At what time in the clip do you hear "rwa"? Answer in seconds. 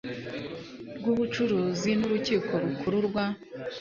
3.07-3.25